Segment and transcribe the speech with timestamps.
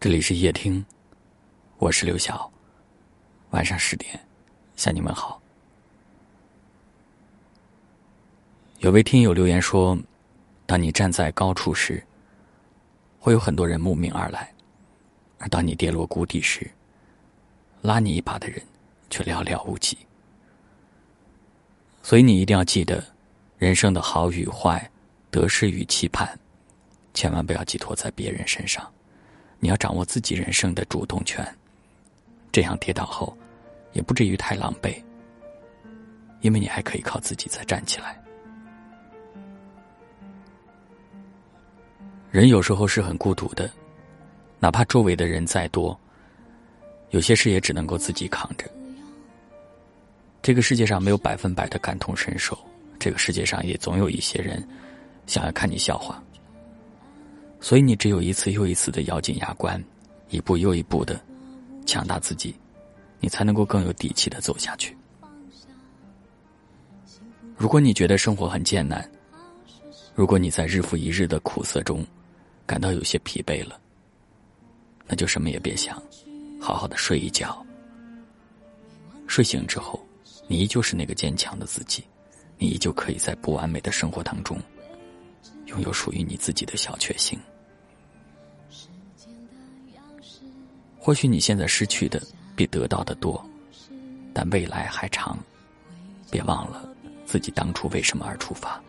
[0.00, 0.86] 这里是夜听，
[1.78, 2.48] 我是刘晓。
[3.50, 4.16] 晚上十点，
[4.76, 5.42] 向你们好。
[8.78, 9.98] 有位听友留言说
[10.66, 12.00] ：“当你站在高处时，
[13.18, 14.46] 会有很多人慕名而来；
[15.36, 16.70] 而当你跌落谷底时，
[17.82, 18.62] 拉你一把的人
[19.10, 19.98] 却寥寥无几。”
[22.04, 23.04] 所以你一定要记得，
[23.58, 24.88] 人生的好与坏、
[25.28, 26.38] 得失与期盼，
[27.14, 28.88] 千万不要寄托在别人身上。
[29.60, 31.46] 你要掌握自己人生的主动权，
[32.52, 33.36] 这样跌倒后
[33.92, 35.02] 也不至于太狼狈，
[36.40, 38.16] 因为你还可以靠自己再站起来。
[42.30, 43.68] 人有时候是很孤独的，
[44.60, 45.98] 哪怕周围的人再多，
[47.10, 48.70] 有些事也只能够自己扛着。
[50.40, 52.56] 这个世界上没有百分百的感同身受，
[52.98, 54.62] 这个世界上也总有一些人
[55.26, 56.22] 想要看你笑话。
[57.60, 59.82] 所以你只有一次又一次的咬紧牙关，
[60.30, 61.20] 一步又一步的
[61.84, 62.54] 强大自己，
[63.20, 64.96] 你才能够更有底气的走下去。
[67.56, 69.10] 如果你觉得生活很艰难，
[70.14, 72.06] 如果你在日复一日的苦涩中
[72.64, 73.78] 感到有些疲惫了，
[75.06, 76.00] 那就什么也别想，
[76.60, 77.64] 好好的睡一觉。
[79.26, 80.00] 睡醒之后，
[80.46, 82.04] 你依旧是那个坚强的自己，
[82.58, 84.56] 你依旧可以在不完美的生活当中。
[85.68, 87.38] 拥有属于你自己的小确幸。
[90.98, 92.20] 或许你现在失去的
[92.54, 93.42] 比得到的多，
[94.34, 95.38] 但未来还长，
[96.30, 96.86] 别忘了
[97.24, 98.82] 自己当初为什么而出发，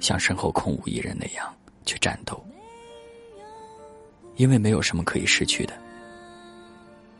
[0.00, 2.42] 像身后空无一人那样去战斗。
[4.36, 5.78] 因为没有什么可以失去的，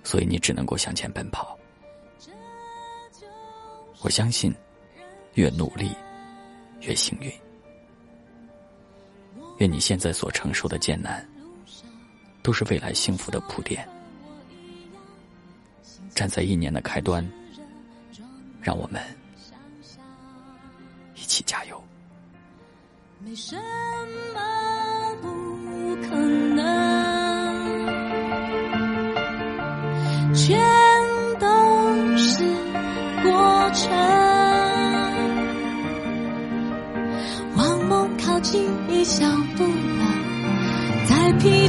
[0.02, 1.58] 所以你只能够向前奔跑。
[4.00, 4.54] 我相信，
[5.34, 5.90] 越努力，
[6.80, 7.30] 越幸运。
[9.58, 11.26] 愿你现在所承受的艰难，
[12.42, 13.86] 都是未来幸福的铺垫。
[16.14, 17.28] 站在一年的开端，
[18.60, 19.02] 让我们
[21.14, 21.82] 一起加油。
[23.20, 23.56] 没什
[24.34, 24.40] 么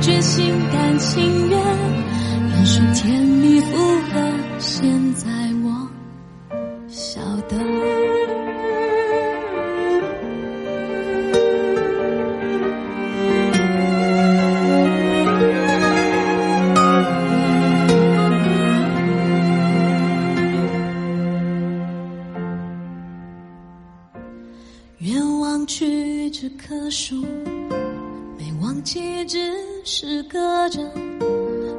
[0.05, 1.59] 却，心甘情愿，
[2.51, 4.21] 忍受甜蜜负荷。
[4.59, 5.27] 现在
[5.63, 5.89] 我
[6.87, 7.57] 晓得，
[24.99, 26.29] 愿忘去。
[26.29, 27.25] 这棵树
[28.37, 29.39] 没忘记，只
[29.87, 30.79] 是隔着，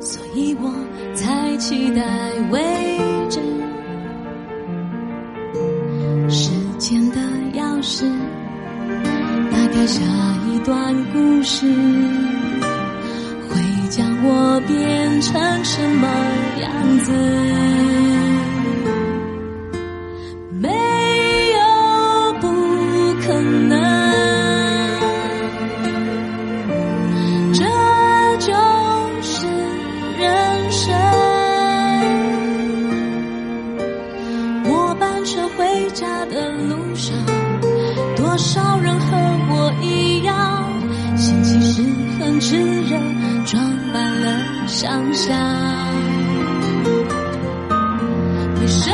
[0.00, 0.72] 所以我
[1.12, 2.04] 才期待
[2.52, 2.62] 未
[3.28, 3.40] 知。
[6.30, 7.16] 时间的
[7.54, 8.08] 钥匙，
[9.50, 10.00] 打开下
[10.48, 11.66] 一段故事，
[13.50, 16.06] 会将我变成什么
[16.62, 17.12] 样子？
[38.36, 39.16] 多少人和
[39.48, 40.70] 我一样，
[41.16, 41.82] 心其实
[42.20, 42.98] 很炙热，
[43.46, 43.64] 装
[43.94, 45.34] 满了想象。
[48.60, 48.90] 为什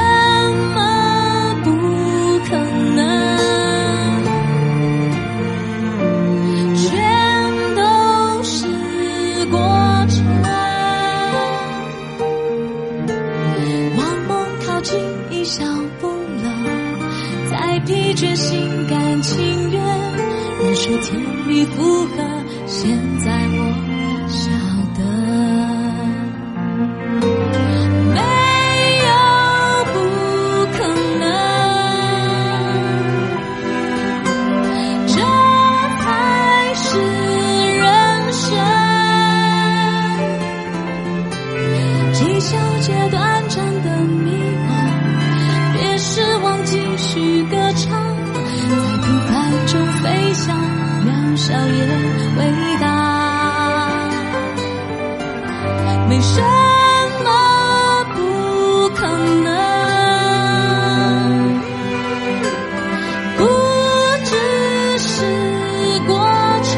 [0.76, 1.72] 么不
[2.48, 2.56] 可
[2.94, 3.02] 能？
[6.76, 6.86] 全
[7.74, 8.64] 都是
[9.50, 9.58] 过
[10.06, 10.24] 程。
[13.96, 15.00] 往梦靠近
[15.32, 15.64] 一小
[16.00, 16.46] 步了，
[17.52, 19.20] 再疲倦心甘。
[19.22, 19.80] 情愿
[20.58, 22.16] 忍受甜蜜负荷，
[22.66, 24.52] 现在我想
[56.22, 56.40] 什
[57.24, 59.06] 么不可
[59.42, 59.48] 能。
[63.36, 63.40] 不
[64.24, 64.32] 只
[64.98, 65.08] 是
[66.06, 66.14] 过
[66.62, 66.72] 程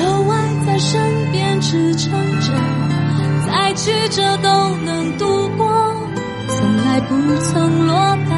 [0.00, 0.34] 有爱
[0.66, 0.98] 在身
[1.32, 2.10] 边支撑
[2.40, 2.52] 着
[3.46, 4.48] 再曲折都
[4.84, 5.66] 能度过
[6.48, 7.94] 从来不曾落
[8.28, 8.37] 单。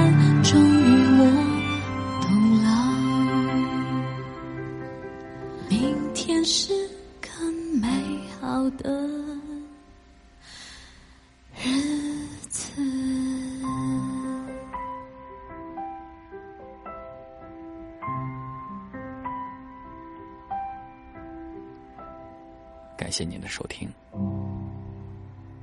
[23.00, 23.88] 感谢您的收听。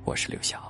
[0.04, 0.67] 我是刘晓。